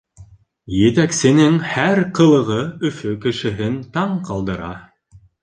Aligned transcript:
Етәксенең 0.75 1.59
һәр 1.73 2.01
ҡылығы 2.21 2.57
Өфө 2.91 3.13
кешеһен 3.27 3.77
таң 3.99 4.19
ҡалдыра. 4.33 4.73